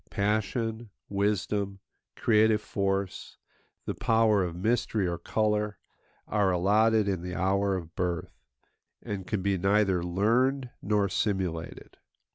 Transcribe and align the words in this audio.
Passion, 0.09 0.89
wisdom, 1.09 1.79
creative 2.15 2.59
force, 2.59 3.37
the 3.85 3.93
power 3.93 4.43
of 4.43 4.55
mystery 4.55 5.07
or 5.07 5.19
colour, 5.19 5.77
are 6.27 6.49
allotted 6.49 7.07
in 7.07 7.21
the 7.21 7.35
hour 7.35 7.75
of 7.75 7.93
birth, 7.95 8.41
and 9.03 9.27
can 9.27 9.43
be 9.43 9.59
neither 9.59 10.01
learned 10.01 10.71
nor 10.81 11.07
simulated. 11.07 11.97